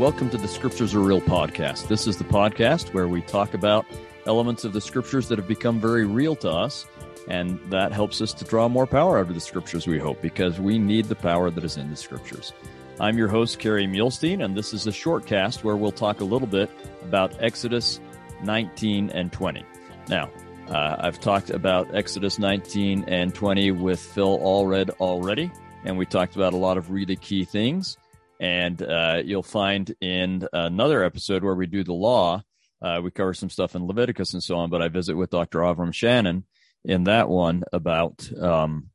[0.00, 1.88] Welcome to the Scriptures Are Real podcast.
[1.88, 3.84] This is the podcast where we talk about
[4.24, 6.86] elements of the Scriptures that have become very real to us,
[7.28, 10.58] and that helps us to draw more power out of the Scriptures, we hope, because
[10.58, 12.54] we need the power that is in the Scriptures.
[12.98, 16.24] I'm your host, Kerry Muhlestein, and this is a short cast where we'll talk a
[16.24, 16.70] little bit
[17.02, 18.00] about Exodus
[18.42, 19.62] 19 and 20.
[20.08, 20.30] Now,
[20.70, 25.50] uh, I've talked about Exodus 19 and 20 with Phil Allred already,
[25.84, 27.98] and we talked about a lot of really key things.
[28.40, 32.42] And uh, you'll find in another episode where we do the law,
[32.82, 34.70] uh, we cover some stuff in Leviticus and so on.
[34.70, 35.58] But I visit with Dr.
[35.58, 36.46] Avram Shannon
[36.84, 38.88] in that one about um,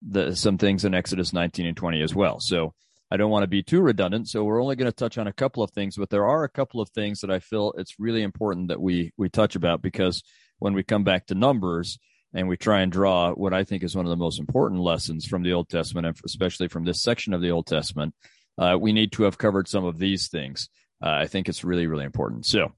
[0.00, 2.40] the, some things in Exodus 19 and 20 as well.
[2.40, 2.72] So
[3.10, 4.30] I don't want to be too redundant.
[4.30, 6.48] So we're only going to touch on a couple of things, but there are a
[6.48, 10.22] couple of things that I feel it's really important that we we touch about because
[10.60, 11.98] when we come back to numbers
[12.32, 15.26] and we try and draw what I think is one of the most important lessons
[15.26, 18.14] from the Old Testament, and especially from this section of the Old Testament,
[18.58, 20.68] uh, we need to have covered some of these things.
[21.02, 22.46] Uh, I think it's really, really important.
[22.46, 22.72] So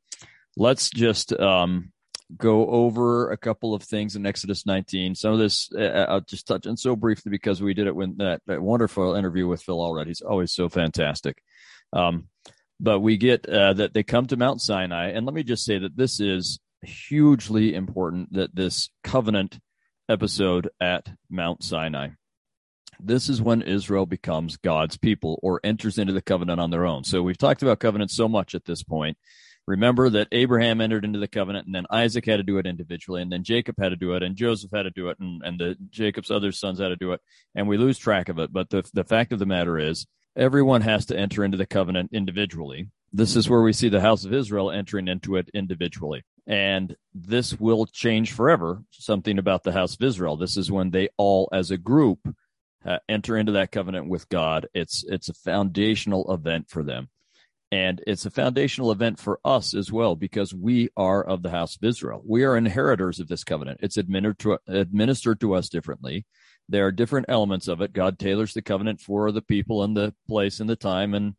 [0.57, 1.93] let's just um,
[2.37, 5.15] go over a couple of things in Exodus 19.
[5.15, 7.95] Some of this uh, uh, I'll just touch on so briefly because we did it
[7.95, 10.11] when that, that wonderful interview with Phil already.
[10.11, 11.43] He's always so fantastic.
[11.93, 12.29] Um,
[12.81, 15.79] but we get uh, that they come to Mount Sinai, and let me just say
[15.79, 19.59] that this is hugely important that this covenant
[20.09, 22.09] episode at Mount Sinai
[23.01, 27.05] this is when Israel becomes God's people or enters into the covenant on their own.
[27.05, 29.17] So we've talked about covenant so much at this point.
[29.67, 33.23] Remember that Abraham entered into the covenant and then Isaac had to do it individually
[33.23, 35.59] and then Jacob had to do it and Joseph had to do it and, and
[35.59, 37.21] the Jacob's other sons had to do it.
[37.55, 38.53] And we lose track of it.
[38.53, 40.07] But the, the fact of the matter is
[40.37, 42.89] everyone has to enter into the covenant individually.
[43.13, 46.25] This is where we see the house of Israel entering into it individually.
[46.47, 48.83] And this will change forever.
[48.91, 50.37] Something about the house of Israel.
[50.37, 52.19] This is when they all as a group
[52.87, 54.69] uh, enter into that covenant with God.
[54.75, 57.09] It's it's a foundational event for them.
[57.73, 61.75] And it's a foundational event for us as well because we are of the house
[61.75, 62.23] of Israel.
[62.25, 63.81] We are inheritors of this covenant.
[63.83, 66.25] It's administered to, administered to us differently.
[66.69, 67.93] There are different elements of it.
[67.93, 71.35] God tailors the covenant for the people and the place and the time and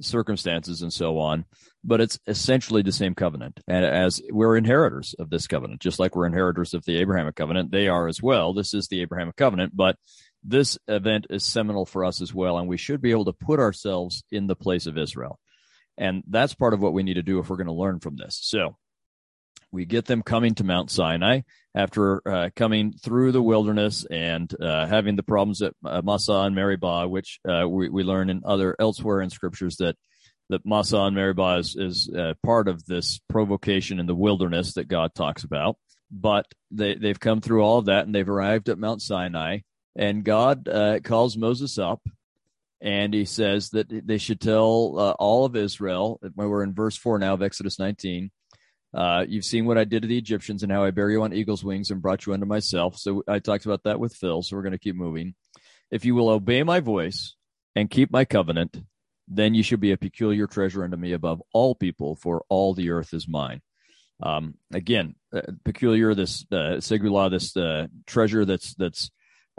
[0.00, 1.44] circumstances and so on.
[1.84, 3.60] But it's essentially the same covenant.
[3.68, 7.70] And as we're inheritors of this covenant, just like we're inheritors of the Abrahamic covenant,
[7.70, 8.52] they are as well.
[8.52, 9.96] This is the Abrahamic covenant, but
[10.44, 13.60] this event is seminal for us as well, and we should be able to put
[13.60, 15.38] ourselves in the place of Israel.
[15.96, 18.16] And that's part of what we need to do if we're going to learn from
[18.16, 18.38] this.
[18.40, 18.76] So
[19.72, 21.40] we get them coming to Mount Sinai
[21.74, 26.54] after uh, coming through the wilderness and uh, having the problems at uh, Massah and
[26.54, 29.96] Meribah, which uh, we, we learn in other elsewhere in scriptures that
[30.50, 34.88] that Massah and Meribah is, is uh, part of this provocation in the wilderness that
[34.88, 35.76] God talks about.
[36.10, 39.58] But they, they've come through all of that and they've arrived at Mount Sinai
[39.98, 42.00] and God uh, calls Moses up
[42.80, 47.18] and he says that they should tell uh, all of Israel, we're in verse 4
[47.18, 48.30] now of Exodus 19.
[48.94, 51.32] Uh, you've seen what I did to the Egyptians and how I bear you on
[51.32, 52.96] eagle's wings and brought you unto myself.
[52.96, 54.42] So I talked about that with Phil.
[54.42, 55.34] So we're going to keep moving.
[55.90, 57.34] If you will obey my voice
[57.74, 58.80] and keep my covenant,
[59.26, 62.90] then you should be a peculiar treasure unto me above all people, for all the
[62.90, 63.60] earth is mine.
[64.22, 69.10] Um, again, uh, peculiar, this uh, segula, this uh, treasure that's that's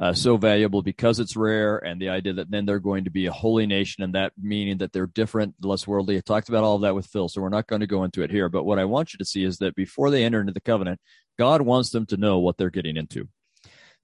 [0.01, 3.25] uh, so valuable because it's rare, and the idea that then they're going to be
[3.25, 6.17] a holy nation, and that meaning that they're different, less worldly.
[6.17, 8.21] I talked about all of that with Phil, so we're not going to go into
[8.21, 8.47] it here.
[8.47, 11.01] But what I want you to see is that before they enter into the covenant,
[11.37, 13.27] God wants them to know what they're getting into.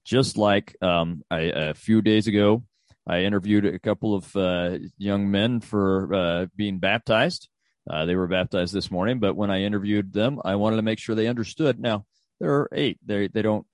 [0.04, 2.64] Just like um, I, a few days ago,
[3.08, 7.48] I interviewed a couple of uh, young men for uh, being baptized.
[7.90, 11.00] Uh, they were baptized this morning, but when I interviewed them, I wanted to make
[11.00, 11.80] sure they understood.
[11.80, 12.06] Now,
[12.40, 13.00] there are eight.
[13.06, 13.66] They they don't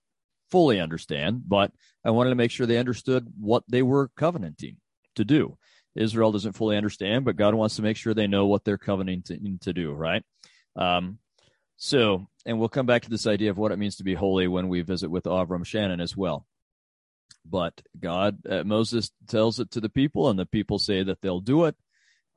[0.51, 1.71] fully understand, but
[2.05, 4.77] I wanted to make sure they understood what they were covenanting
[5.15, 5.57] to do.
[5.95, 9.59] Israel doesn't fully understand, but God wants to make sure they know what they're covenanting
[9.61, 10.23] to do, right?
[10.75, 11.19] Um,
[11.77, 14.47] so, and we'll come back to this idea of what it means to be holy
[14.47, 16.45] when we visit with Avram Shannon as well.
[17.45, 21.39] But God, uh, Moses tells it to the people, and the people say that they'll
[21.39, 21.75] do it.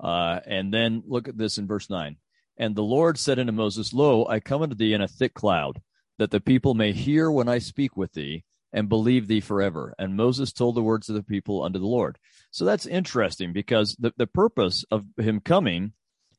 [0.01, 2.17] Uh, and then look at this in verse 9.
[2.57, 5.81] And the Lord said unto Moses, Lo, I come unto thee in a thick cloud,
[6.19, 9.95] that the people may hear when I speak with thee and believe thee forever.
[9.99, 12.19] And Moses told the words of the people unto the Lord.
[12.51, 15.93] So that's interesting because the, the purpose of him coming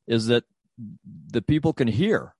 [0.06, 0.44] is that
[1.30, 2.34] the people can hear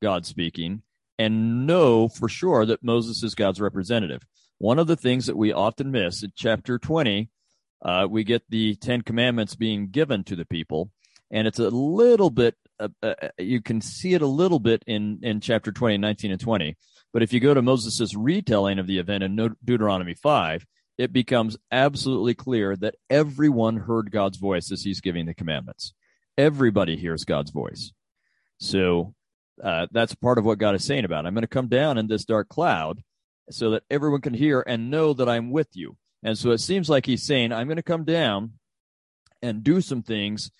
[0.00, 0.82] God speaking
[1.18, 4.22] and know for sure that Moses is God's representative.
[4.58, 7.28] One of the things that we often miss in chapter 20,
[7.82, 10.90] uh, we get the Ten Commandments being given to the people,
[11.30, 15.20] and it's a little bit uh, uh, you can see it a little bit in
[15.22, 16.76] in chapter 20 19 and 20
[17.12, 20.66] but if you go to moses' retelling of the event in deuteronomy 5
[20.96, 25.92] it becomes absolutely clear that everyone heard God's voice as he's giving the commandments.
[26.38, 27.92] Everybody hears God's voice.
[28.58, 29.14] So
[29.62, 31.24] uh, that's part of what God is saying about.
[31.24, 31.28] It.
[31.28, 33.02] I'm going to come down in this dark cloud
[33.50, 35.96] so that everyone can hear and know that I'm with you.
[36.22, 38.52] And so it seems like he's saying, I'm going to come down
[39.42, 40.50] and do some things,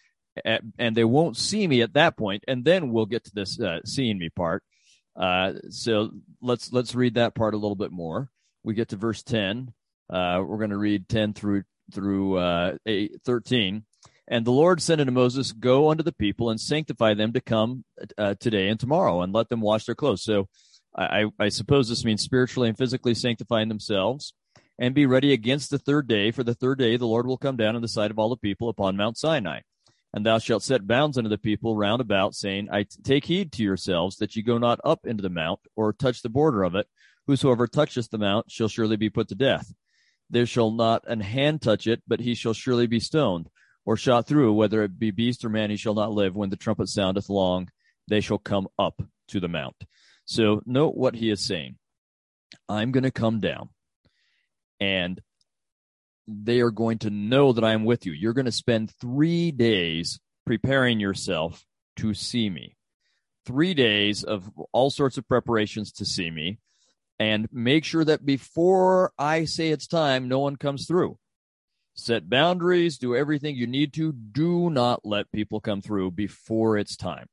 [0.44, 3.60] at, and they won't see me at that point, and then we'll get to this
[3.60, 4.62] uh, seeing me part.
[5.16, 6.10] Uh, so
[6.42, 8.31] let's let's read that part a little bit more.
[8.62, 9.72] We get to verse 10.
[10.10, 13.84] Uh, we're going to read 10 through through uh, 8, 13.
[14.26, 17.84] And the Lord said unto Moses, Go unto the people and sanctify them to come
[18.16, 20.25] uh, today and tomorrow, and let them wash their clothes.
[20.25, 20.48] So
[20.96, 24.32] I, I suppose this means spiritually and physically sanctifying themselves
[24.78, 26.31] and be ready against the third day.
[26.31, 28.36] For the third day the Lord will come down in the sight of all the
[28.36, 29.60] people upon Mount Sinai.
[30.14, 33.50] And thou shalt set bounds unto the people round about, saying, I t- take heed
[33.52, 36.76] to yourselves that ye go not up into the mount, or touch the border of
[36.76, 36.87] it.
[37.26, 39.75] Whosoever toucheth the mount shall surely be put to death.
[40.31, 43.50] There shall not an hand touch it, but he shall surely be stoned,
[43.84, 46.37] or shot through, whether it be beast or man, he shall not live.
[46.37, 47.69] When the trumpet soundeth long,
[48.06, 49.76] they shall come up to the mount.
[50.26, 51.76] So note what he is saying.
[52.69, 53.70] I'm going to come down
[54.78, 55.20] and
[56.26, 58.12] they are going to know that I am with you.
[58.12, 61.64] You're going to spend three days preparing yourself
[61.96, 62.76] to see me.
[63.46, 66.58] Three days of all sorts of preparations to see me.
[67.18, 71.18] And make sure that before I say it's time, no one comes through.
[71.94, 74.12] Set boundaries, do everything you need to.
[74.12, 77.26] Do not let people come through before it's time.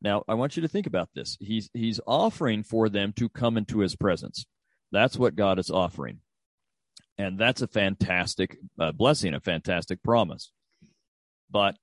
[0.00, 1.36] Now, I want you to think about this.
[1.40, 4.46] He's he's offering for them to come into his presence.
[4.90, 6.20] That's what God is offering.
[7.18, 10.52] And that's a fantastic uh, blessing, a fantastic promise.
[11.50, 11.76] But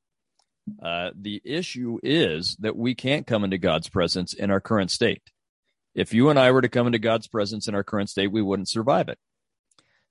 [0.82, 5.22] uh, the issue is that we can't come into God's presence in our current state.
[5.94, 8.42] If you and I were to come into God's presence in our current state, we
[8.42, 9.20] wouldn't survive it.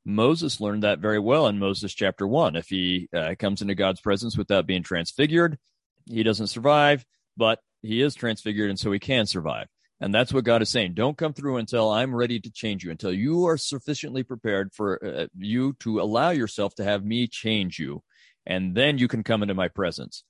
[0.05, 2.56] Moses learned that very well in Moses chapter one.
[2.56, 5.59] If he uh, comes into God's presence without being transfigured,
[6.06, 7.06] he doesn't survive,
[7.37, 9.69] but he is transfigured and so he can survive.
[10.00, 10.94] And that's what God is saying.
[10.94, 15.05] Don't come through until I'm ready to change you, until you are sufficiently prepared for
[15.05, 18.02] uh, you to allow yourself to have me change you.
[18.44, 20.25] And then you can come into my presence.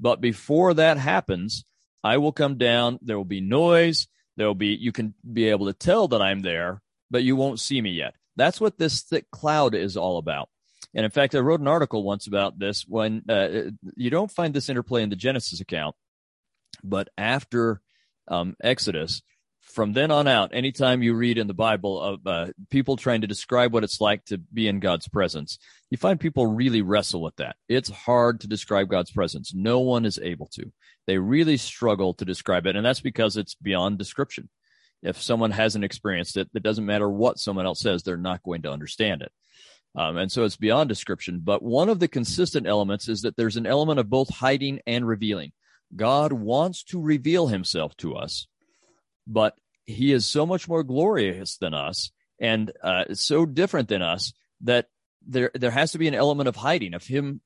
[0.00, 1.64] But before that happens,
[2.02, 2.98] I will come down.
[3.02, 4.08] There will be noise.
[4.36, 6.80] There will be, you can be able to tell that I'm there,
[7.10, 8.14] but you won't see me yet.
[8.36, 10.48] That's what this thick cloud is all about.
[10.94, 14.54] And in fact, I wrote an article once about this when uh, you don't find
[14.54, 15.94] this interplay in the Genesis account,
[16.82, 17.80] but after
[18.30, 19.22] um, Exodus,
[19.60, 23.26] from then on out, anytime you read in the Bible of uh, people trying to
[23.26, 25.58] describe what it's like to be in God's presence,
[25.90, 27.56] you find people really wrestle with that.
[27.68, 29.52] It's hard to describe God's presence.
[29.54, 30.72] No one is able to.
[31.06, 34.48] They really struggle to describe it, and that's because it's beyond description.
[35.02, 38.62] If someone hasn't experienced it, it doesn't matter what someone else says, they're not going
[38.62, 39.32] to understand it.
[39.94, 41.40] Um, and so it's beyond description.
[41.42, 45.06] But one of the consistent elements is that there's an element of both hiding and
[45.06, 45.52] revealing.
[45.94, 48.46] God wants to reveal himself to us,
[49.26, 52.10] but he is so much more glorious than us
[52.40, 54.32] and uh, so different than us
[54.62, 54.86] that
[55.26, 57.40] there there has to be an element of hiding of him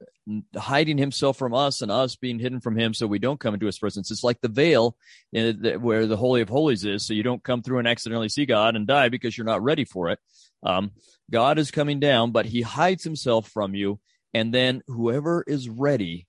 [0.56, 3.66] hiding himself from us and us being hidden from him so we don't come into
[3.66, 4.10] his presence.
[4.10, 4.96] It's like the veil
[5.32, 8.46] the, where the holy of holies is so you don't come through and accidentally see
[8.46, 10.18] god and die because you're not ready for it.
[10.62, 10.92] Um,
[11.30, 13.98] god is coming down but he hides himself from you
[14.32, 16.26] and then whoever is ready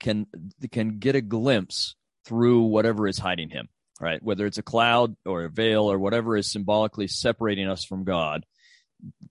[0.00, 0.26] can
[0.70, 3.68] can get a glimpse through whatever is hiding him
[4.00, 4.22] right?
[4.22, 8.46] Whether it's a cloud or a veil or whatever is symbolically separating us from god.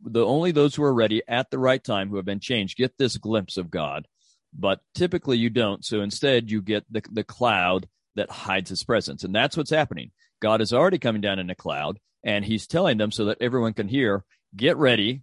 [0.01, 2.97] The only those who are ready at the right time who have been changed get
[2.97, 4.09] this glimpse of god
[4.57, 5.85] but typically you don't.
[5.85, 9.23] So instead you get the, the cloud that hides his presence.
[9.23, 10.11] And that's what's happening.
[10.41, 13.73] God is already coming down in a cloud and he's telling them so that everyone
[13.73, 14.23] can hear
[14.55, 15.21] get ready.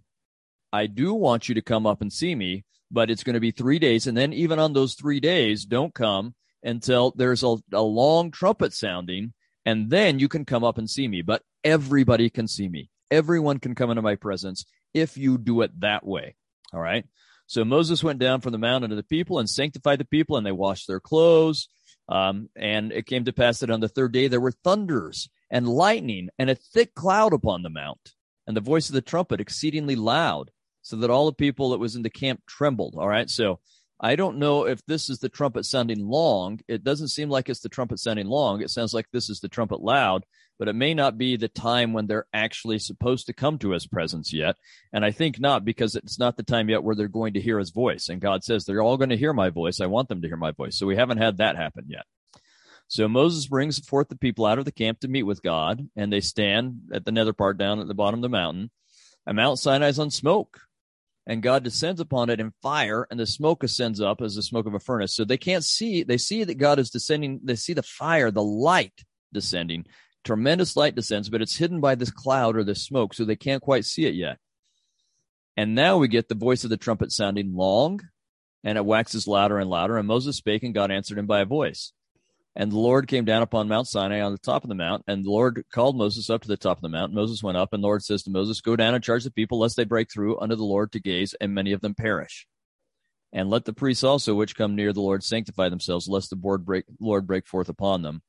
[0.71, 2.63] I do want you to come up and see me
[2.95, 5.93] but it's going to be three days and then even on those three days don't
[5.93, 6.33] come
[6.63, 9.33] until there's a, a long trumpet sounding
[9.65, 13.59] and then you can come up and see me but everybody can see me everyone
[13.59, 16.35] can come into my presence if you do it that way.
[16.73, 17.05] All right.
[17.47, 20.45] So Moses went down from the mountain to the people and sanctified the people, and
[20.45, 21.67] they washed their clothes.
[22.09, 25.67] Um, and it came to pass that on the third day there were thunders and
[25.67, 28.13] lightning and a thick cloud upon the mount,
[28.47, 30.49] and the voice of the trumpet exceedingly loud,
[30.85, 32.93] so that all the people that was in the camp trembled.
[32.95, 33.27] All right.
[33.27, 33.59] So
[33.99, 36.59] I don't know if this is the trumpet sounding long.
[36.67, 38.61] It doesn't seem like it's the trumpet sounding long.
[38.61, 40.27] It sounds like this is the trumpet loud,
[40.59, 43.87] but it may not be the time when they're actually supposed to come to his
[43.87, 44.57] presence yet.
[44.93, 47.57] And I think not because it's not the time yet where they're going to hear
[47.57, 48.07] his voice.
[48.07, 49.81] And God says, they're all going to hear my voice.
[49.81, 50.77] I want them to hear my voice.
[50.77, 52.05] So we haven't had that happen yet.
[52.89, 56.13] So Moses brings forth the people out of the camp to meet with God, and
[56.13, 58.69] they stand at the nether part down at the bottom of the mountain.
[59.25, 60.59] And Mount Sinai is on smoke.
[61.27, 64.67] And God descends upon it in fire, and the smoke ascends up as the smoke
[64.67, 65.15] of a furnace.
[65.15, 68.43] So they can't see, they see that God is descending, they see the fire, the
[68.43, 69.03] light
[69.33, 69.85] descending.
[70.23, 73.61] Tremendous light descends, but it's hidden by this cloud or this smoke, so they can't
[73.61, 74.37] quite see it yet.
[75.57, 78.01] And now we get the voice of the trumpet sounding long,
[78.63, 79.97] and it waxes louder and louder.
[79.97, 81.91] And Moses spake, and God answered him by a voice.
[82.55, 85.25] And the Lord came down upon Mount Sinai on the top of the mount, and
[85.25, 87.13] the Lord called Moses up to the top of the mount.
[87.13, 89.59] Moses went up, and the Lord says to Moses, Go down and charge the people,
[89.59, 92.47] lest they break through unto the Lord to gaze, and many of them perish.
[93.33, 96.65] And let the priests also which come near the Lord sanctify themselves, lest the Lord
[96.65, 98.21] break, Lord break forth upon them.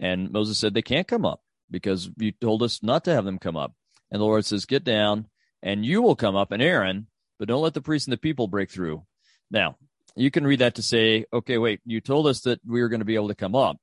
[0.00, 1.40] And Moses said, They can't come up,
[1.70, 3.72] because you told us not to have them come up.
[4.10, 5.26] And the Lord says, Get down,
[5.62, 7.06] and you will come up, and Aaron,
[7.38, 9.04] but don't let the priests and the people break through.
[9.48, 9.76] Now,
[10.18, 13.00] you can read that to say, okay, wait, you told us that we were going
[13.00, 13.76] to be able to come up,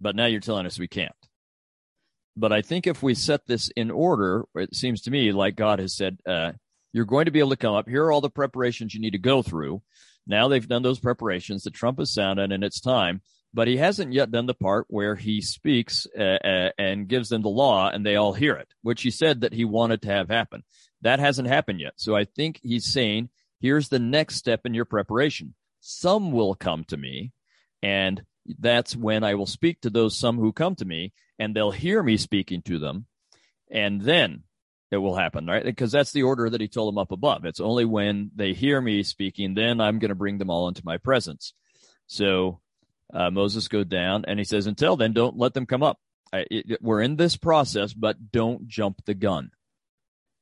[0.00, 1.12] but now you're telling us we can't.
[2.36, 5.78] But I think if we set this in order, it seems to me like God
[5.80, 6.52] has said, uh,
[6.92, 7.88] you're going to be able to come up.
[7.88, 9.82] Here are all the preparations you need to go through.
[10.26, 11.64] Now they've done those preparations.
[11.64, 13.20] The trump is sounded and it's time,
[13.52, 17.42] but he hasn't yet done the part where he speaks uh, uh, and gives them
[17.42, 20.28] the law and they all hear it, which he said that he wanted to have
[20.28, 20.62] happen.
[21.02, 21.94] That hasn't happened yet.
[21.96, 23.30] So I think he's saying
[23.60, 25.54] here's the next step in your preparation.
[25.80, 27.32] Some will come to me,
[27.82, 28.22] and
[28.58, 32.02] that's when I will speak to those some who come to me, and they'll hear
[32.02, 33.06] me speaking to them,
[33.70, 34.42] and then
[34.90, 35.64] it will happen, right?
[35.64, 37.44] Because that's the order that he told them up above.
[37.44, 40.82] It's only when they hear me speaking, then I'm going to bring them all into
[40.84, 41.54] my presence.
[42.08, 42.60] So
[43.14, 45.98] uh, Moses goes down, and he says, until then, don't let them come up.
[46.32, 49.50] I, it, we're in this process, but don't jump the gun.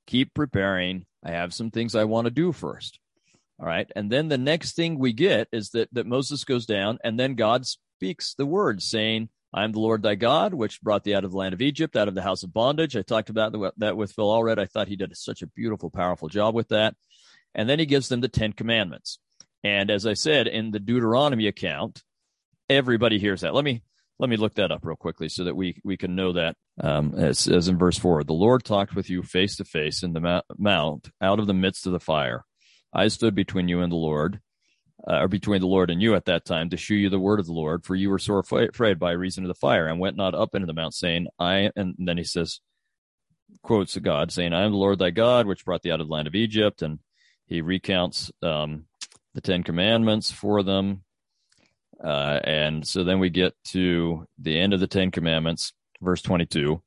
[0.07, 1.05] Keep preparing.
[1.23, 2.99] I have some things I want to do first.
[3.61, 3.91] All right.
[3.97, 7.35] And then the next thing we get is that, that Moses goes down and then
[7.35, 11.25] God speaks the words saying, I am the Lord thy God, which brought thee out
[11.25, 12.97] of the land of Egypt, out of the house of bondage.
[12.97, 14.63] I talked about that with Phil already.
[14.63, 16.95] I thought he did such a beautiful, powerful job with that.
[17.55, 19.19] And then he gives them the Ten Commandments.
[19.65, 22.03] And as I said in the Deuteronomy account,
[22.69, 23.55] everybody hears that.
[23.55, 23.83] Let me
[24.21, 26.57] let me look that up real quickly so that we we can know that.
[26.81, 30.13] Um, as, as in verse four, the Lord talked with you face to face in
[30.13, 32.45] the mount, out of the midst of the fire.
[32.93, 34.41] I stood between you and the Lord,
[35.07, 37.41] uh, or between the Lord and you at that time, to shew you the word
[37.41, 40.17] of the Lord, for you were sore afraid by reason of the fire, and went
[40.17, 42.61] not up into the mount, saying, I, and then he says,
[43.63, 46.13] quotes God, saying, I am the Lord thy God, which brought thee out of the
[46.13, 46.83] land of Egypt.
[46.83, 46.99] And
[47.47, 48.87] he recounts um,
[49.35, 51.03] the Ten Commandments for them.
[52.03, 56.81] Uh, and so then we get to the end of the Ten Commandments, verse 22.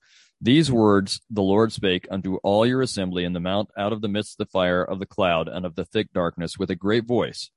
[0.44, 4.08] These words the Lord spake unto all your assembly in the mount out of the
[4.08, 7.06] midst of the fire of the cloud and of the thick darkness with a great
[7.06, 7.52] voice.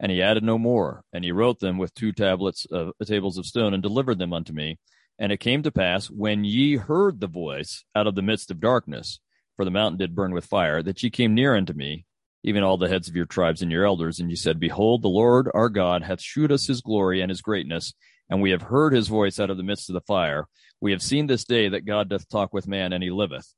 [0.00, 1.04] And he added no more.
[1.12, 4.52] And he wrote them with two tablets of tables of stone and delivered them unto
[4.52, 4.80] me.
[5.16, 8.58] And it came to pass when ye heard the voice out of the midst of
[8.58, 9.20] darkness,
[9.54, 12.04] for the mountain did burn with fire, that ye came near unto me,
[12.42, 15.08] even all the heads of your tribes and your elders, and ye said, Behold, the
[15.08, 17.94] Lord our God hath shewed us his glory and his greatness,
[18.28, 20.48] and we have heard his voice out of the midst of the fire.
[20.84, 23.54] We have seen this day that God doth talk with man, and he liveth.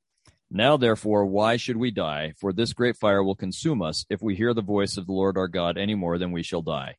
[0.49, 2.35] Now, therefore, why should we die?
[2.38, 5.37] For this great fire will consume us if we hear the voice of the Lord
[5.37, 6.95] our God any more than we shall die.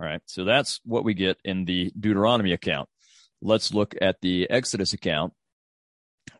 [0.00, 2.88] All right, so that's what we get in the Deuteronomy account.
[3.42, 5.34] Let's look at the Exodus account.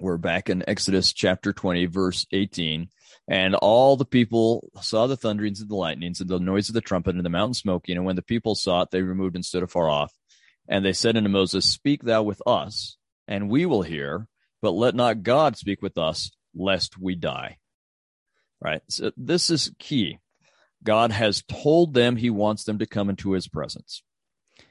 [0.00, 2.88] We're back in Exodus chapter 20, verse 18.
[3.28, 6.80] And all the people saw the thunderings and the lightnings and the noise of the
[6.80, 7.98] trumpet and the mountain smoking.
[7.98, 10.14] And when the people saw it, they removed and stood afar off.
[10.68, 12.96] And they said unto Moses, Speak thou with us,
[13.28, 14.28] and we will hear,
[14.62, 17.58] but let not God speak with us, lest we die.
[18.60, 18.82] Right.
[18.88, 20.18] So this is key.
[20.82, 24.02] God has told them he wants them to come into his presence.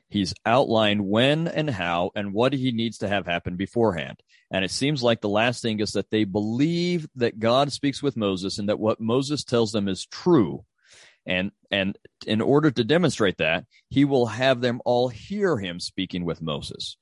[0.08, 4.22] He's outlined when and how and what he needs to have happen beforehand.
[4.52, 8.16] And it seems like the last thing is that they believe that God speaks with
[8.16, 10.64] Moses and that what Moses tells them is true.
[11.26, 16.24] And, and in order to demonstrate that, he will have them all hear him speaking
[16.24, 16.98] with Moses.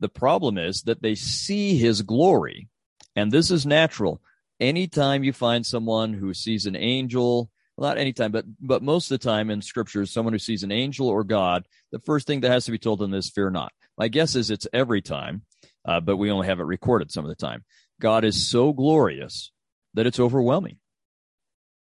[0.00, 2.68] The problem is that they see his glory.
[3.14, 4.20] And this is natural.
[4.58, 9.26] Anytime you find someone who sees an angel, not anytime, but but most of the
[9.26, 12.66] time in scripture, someone who sees an angel or God, the first thing that has
[12.66, 13.72] to be told them is fear not.
[13.96, 15.42] My guess is it's every time,
[15.86, 17.64] uh, but we only have it recorded some of the time.
[18.00, 19.50] God is so glorious
[19.94, 20.76] that it's overwhelming.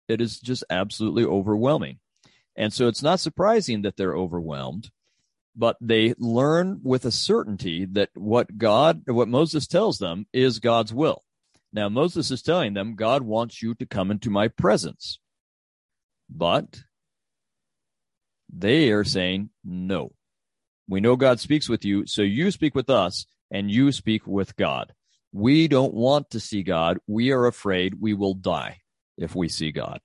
[0.10, 2.00] It is just absolutely overwhelming.
[2.56, 4.90] And so it's not surprising that they're overwhelmed,
[5.56, 10.94] but they learn with a certainty that what God, what Moses tells them is God's
[10.94, 11.24] will.
[11.72, 15.20] Now, Moses is telling them, God wants you to come into my presence.
[16.28, 16.82] But
[18.52, 20.14] they are saying, no.
[20.88, 24.56] We know God speaks with you, so you speak with us and you speak with
[24.56, 24.92] God.
[25.32, 26.98] We don't want to see God.
[27.06, 28.80] We are afraid we will die
[29.20, 30.02] if we see God.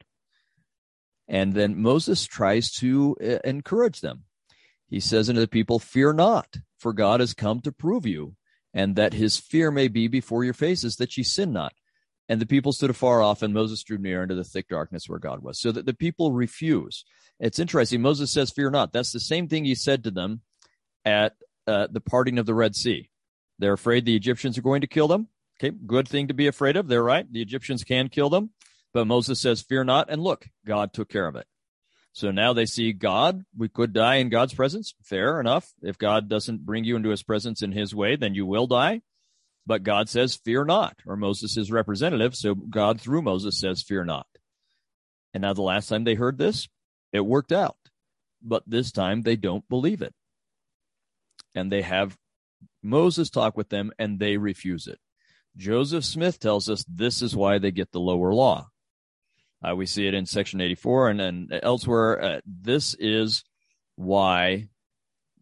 [1.27, 4.25] And then Moses tries to uh, encourage them.
[4.89, 8.35] He says unto the people, Fear not, for God has come to prove you,
[8.75, 11.73] and that his fear may be before your faces, that ye sin not.
[12.29, 15.19] And the people stood afar off, and Moses drew near into the thick darkness where
[15.19, 15.61] God was.
[15.61, 17.05] So that the people refuse.
[17.41, 18.03] It's interesting.
[18.03, 18.93] Moses says, Fear not.
[18.93, 20.41] That's the same thing he said to them
[21.05, 21.35] at
[21.67, 23.11] uh, the parting of the Red Sea.
[23.59, 25.29] They're afraid the Egyptians are going to kill them.
[25.61, 26.89] Okay, good thing to be afraid of.
[26.89, 27.31] They're right.
[27.31, 28.51] The Egyptians can kill them.
[28.95, 30.09] But Moses says, Fear not.
[30.09, 31.47] And look, God took care of it.
[32.13, 33.43] So now they see God.
[33.57, 34.95] We could die in God's presence.
[35.03, 35.73] Fair enough.
[35.83, 39.03] If God doesn't bring you into his presence in his way, then you will die.
[39.67, 42.37] But God says, Fear not, or Moses is representative.
[42.37, 44.27] So God, through Moses, says, Fear not.
[45.33, 46.69] And now the last time they heard this,
[47.13, 47.77] it worked out.
[48.41, 50.15] But this time they don't believe it.
[51.55, 52.17] And they have
[52.81, 55.01] Moses talk with them and they refuse it.
[55.57, 58.69] Joseph Smith tells us this is why they get the lower law.
[59.65, 62.23] Uh, we see it in section 84 and then elsewhere.
[62.23, 63.45] Uh, this is
[63.97, 64.69] why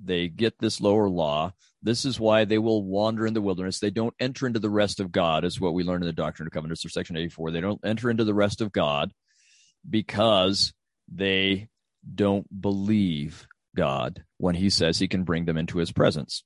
[0.03, 1.53] they get this lower law.
[1.83, 3.81] This is why they will wander in the wilderness.
[3.81, 6.47] They don't enter into the rest of God, is what we learn in the Doctrine
[6.47, 7.51] and Covenants or section 84.
[7.51, 9.13] They don't enter into the rest of God
[9.89, 10.73] because
[11.13, 11.69] they
[12.15, 16.45] don't believe God when he says he can bring them into his presence.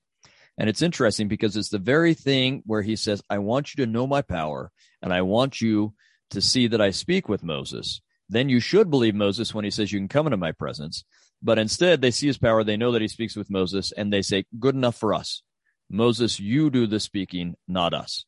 [0.59, 3.91] And it's interesting because it's the very thing where he says, I want you to
[3.91, 4.71] know my power
[5.03, 5.93] and I want you
[6.31, 8.01] to see that I speak with Moses.
[8.29, 11.05] Then you should believe Moses when he says you can come into my presence.
[11.43, 12.65] But instead, they see his power.
[12.65, 15.43] They know that he speaks with Moses and they say, good enough for us.
[15.89, 18.25] Moses, you do the speaking, not us.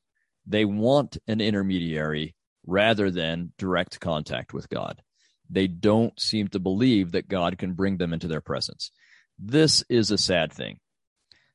[0.46, 2.34] They want an intermediary
[2.66, 5.02] rather than direct contact with God.
[5.50, 8.90] They don't seem to believe that God can bring them into their presence.
[9.38, 10.78] This is a sad thing.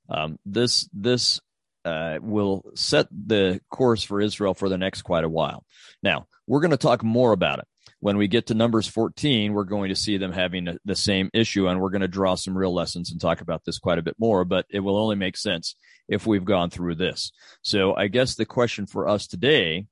[0.10, 1.40] Um, this this
[1.86, 5.66] uh, will set the course for Israel for the next quite a while.
[6.02, 7.68] Now, we're going to talk more about it.
[8.00, 11.68] When we get to Numbers 14, we're going to see them having the same issue,
[11.68, 14.16] and we're going to draw some real lessons and talk about this quite a bit
[14.20, 15.76] more, but it will only make sense
[16.10, 17.32] if we've gone through this.
[17.62, 19.88] So I guess the question for us today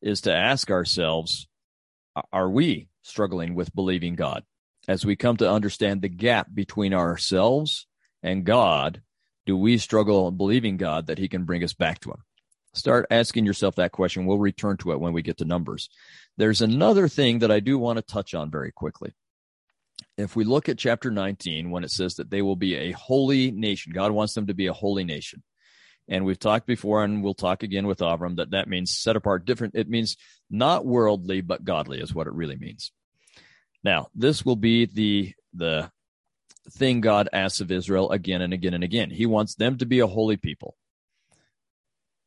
[0.00, 1.46] is to ask ourselves,
[2.32, 4.42] are we struggling with believing God?
[4.88, 7.86] As we come to understand the gap between ourselves
[8.24, 9.02] and God,
[9.46, 12.22] do we struggle believing God that He can bring us back to Him?
[12.74, 14.24] Start asking yourself that question.
[14.24, 15.90] We'll return to it when we get to Numbers.
[16.38, 19.12] There's another thing that I do want to touch on very quickly.
[20.16, 23.50] If we look at chapter 19, when it says that they will be a holy
[23.50, 25.42] nation, God wants them to be a holy nation.
[26.08, 29.44] And we've talked before, and we'll talk again with Avram, that that means set apart
[29.44, 29.74] different.
[29.74, 30.16] It means
[30.50, 32.92] not worldly, but godly is what it really means.
[33.84, 35.90] Now, this will be the, the
[36.70, 39.10] thing God asks of Israel again and again and again.
[39.10, 40.76] He wants them to be a holy people.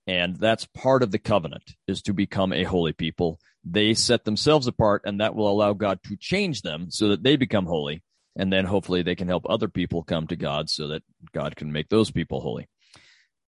[0.07, 3.39] And that's part of the covenant is to become a holy people.
[3.63, 7.35] They set themselves apart and that will allow God to change them so that they
[7.35, 8.03] become holy.
[8.35, 11.71] And then hopefully they can help other people come to God so that God can
[11.71, 12.67] make those people holy.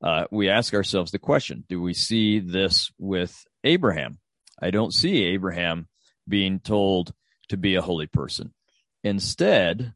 [0.02, 4.20] Uh, we ask ourselves the question, do we see this with Abraham?
[4.62, 5.88] I don't see Abraham
[6.28, 7.14] being told
[7.50, 8.54] to be a holy person.
[9.04, 9.94] Instead,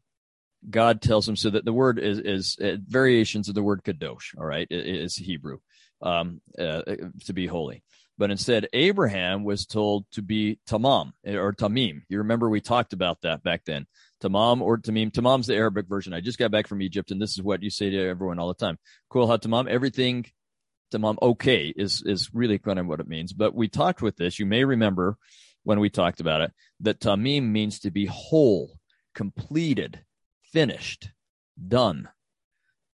[0.69, 4.38] God tells him so that the word is is uh, variations of the word kadosh.
[4.38, 5.58] All right, is Hebrew
[6.02, 6.82] um, uh,
[7.26, 7.84] to be holy.
[8.17, 12.02] But instead, Abraham was told to be tamam or tamim.
[12.08, 13.88] You remember we talked about that back then.
[14.21, 15.12] Tamam or tamim.
[15.12, 16.13] Tamam's the Arabic version.
[16.13, 18.50] I just got back from Egypt, and this is what you say to everyone all
[18.50, 18.78] the time.
[19.10, 19.67] Kul ha tamam.
[19.67, 20.26] Everything
[20.93, 21.17] tamam.
[21.21, 23.34] Okay is is really kind of what it means.
[23.34, 24.38] But we talked with this.
[24.38, 25.17] You may remember
[25.63, 28.78] when we talked about it that tamim means to be whole,
[29.15, 30.04] completed
[30.52, 31.10] finished,
[31.68, 32.10] done.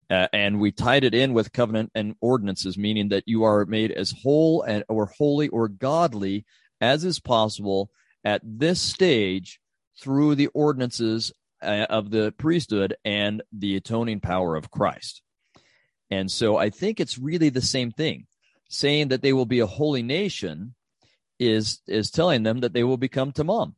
[0.09, 3.91] Uh, and we tied it in with covenant and ordinances, meaning that you are made
[3.91, 6.45] as whole and or holy or godly
[6.79, 7.89] as is possible
[8.23, 9.59] at this stage
[9.99, 15.21] through the ordinances uh, of the priesthood and the atoning power of Christ.
[16.09, 18.27] And so I think it's really the same thing.
[18.69, 20.75] Saying that they will be a holy nation
[21.39, 23.75] is is telling them that they will become tamam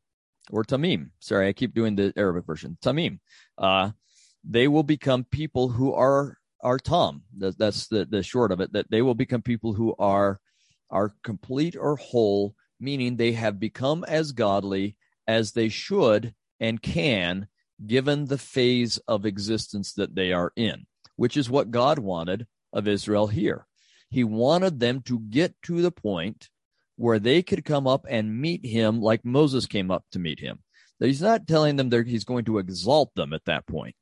[0.49, 1.12] or tamim.
[1.19, 2.77] Sorry, I keep doing the Arabic version.
[2.81, 3.19] Tamim
[3.57, 3.91] uh,
[4.43, 7.23] they will become people who are are tam.
[7.38, 8.73] That's the the short of it.
[8.73, 10.39] That they will become people who are
[10.89, 17.47] are complete or whole, meaning they have become as godly as they should and can,
[17.85, 20.85] given the phase of existence that they are in,
[21.15, 23.67] which is what God wanted of Israel here.
[24.09, 26.49] He wanted them to get to the point
[26.99, 30.59] where they could come up and meet him like Moses came up to meet him.
[30.99, 33.95] He's not telling them that he's going to exalt them at that point.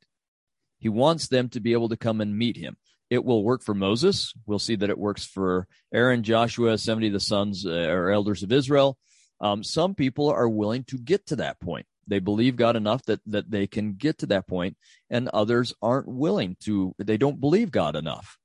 [0.79, 2.75] He wants them to be able to come and meet him.
[3.11, 4.33] it will work for Moses.
[4.47, 8.41] We'll see that it works for Aaron, Joshua, 70 of the sons uh, or elders
[8.41, 8.97] of Israel.
[9.39, 11.85] Um, some people are willing to get to that point.
[12.07, 14.75] They believe God enough that, that they can get to that point,
[15.11, 18.39] and others aren't willing to, they don't believe God enough.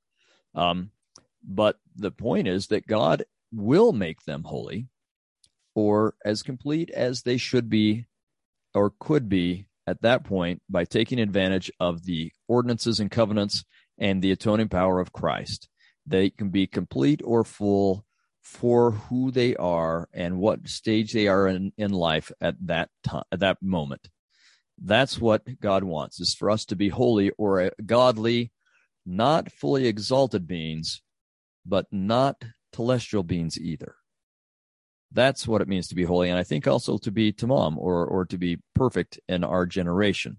[0.53, 0.91] Um,
[1.43, 4.87] but the point is that God will make them holy
[5.75, 8.05] or as complete as they should be
[8.73, 13.63] or could be at that point by taking advantage of the ordinances and covenants
[13.97, 15.67] and the atoning power of Christ.
[16.05, 18.05] They can be complete or full
[18.41, 23.23] for who they are and what stage they are in, in life at that time,
[23.31, 24.09] at that moment.
[24.81, 28.51] That's what God wants is for us to be holy or godly,
[29.05, 31.01] not fully exalted beings,
[31.65, 33.95] but not telestial beings either.
[35.11, 36.29] That's what it means to be holy.
[36.29, 40.37] And I think also to be tamam or, or to be perfect in our generation.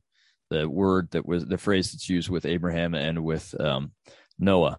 [0.51, 3.92] The word that was the phrase that's used with Abraham and with um,
[4.38, 4.79] Noah.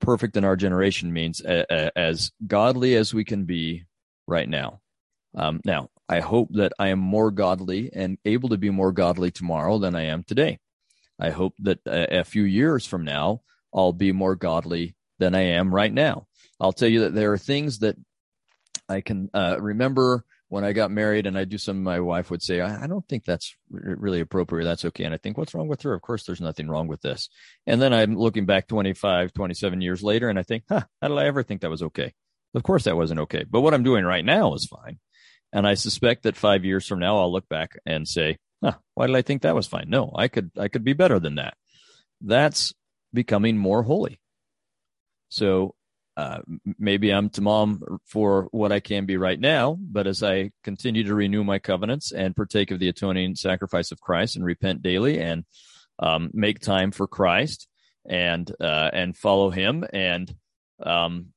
[0.00, 3.84] Perfect in our generation means as godly as we can be
[4.26, 4.80] right now.
[5.34, 9.30] Um, now, I hope that I am more godly and able to be more godly
[9.30, 10.58] tomorrow than I am today.
[11.20, 15.42] I hope that a, a few years from now, I'll be more godly than I
[15.42, 16.26] am right now.
[16.58, 17.96] I'll tell you that there are things that
[18.88, 22.42] I can uh, remember when I got married and I do some, my wife would
[22.42, 24.64] say, I, I don't think that's r- really appropriate.
[24.64, 25.04] That's okay.
[25.04, 25.94] And I think, what's wrong with her?
[25.94, 27.28] Of course, there's nothing wrong with this.
[27.68, 31.18] And then I'm looking back 25, 27 years later and I think, huh, how did
[31.18, 32.12] I ever think that was okay?
[32.52, 33.44] Of course, that wasn't okay.
[33.48, 34.98] But what I'm doing right now is fine.
[35.52, 39.06] And I suspect that five years from now, I'll look back and say, huh, why
[39.06, 39.88] did I think that was fine?
[39.88, 41.54] No, I could, I could be better than that.
[42.20, 42.74] That's
[43.14, 44.20] becoming more holy.
[45.30, 45.74] So
[46.16, 46.40] uh,
[46.78, 51.14] maybe I'm tamam for what I can be right now, but as I continue to
[51.14, 55.44] renew my covenants and partake of the atoning sacrifice of Christ and repent daily and
[55.98, 57.68] um, make time for Christ
[58.06, 60.34] and uh, and follow Him and
[60.82, 61.28] um,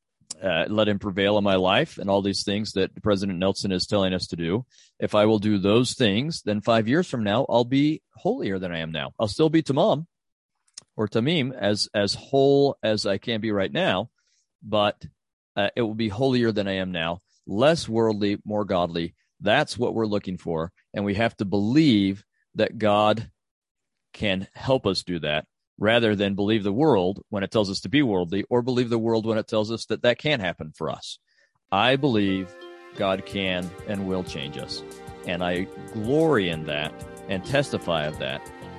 [0.42, 3.86] uh, let Him prevail in my life and all these things that President Nelson is
[3.86, 4.66] telling us to do.
[5.00, 8.72] If I will do those things, then five years from now I'll be holier than
[8.72, 9.12] I am now.
[9.20, 10.08] I'll still be tamam
[10.96, 14.10] or tamim as as whole as I can be right now
[14.64, 15.06] but
[15.56, 19.14] uh, it will be holier than I am now, less worldly, more godly.
[19.42, 20.72] That's what we're looking for.
[20.94, 22.24] And we have to believe
[22.56, 23.30] that God
[24.14, 25.46] can help us do that
[25.78, 29.00] rather than believe the world when it tells us to be worldly or believe the
[29.00, 31.20] world when it tells us that that can't happen for us.
[31.72, 32.56] I believe
[32.96, 34.84] God can and will change us.
[35.26, 36.94] And I glory in that
[37.28, 38.50] and testify of that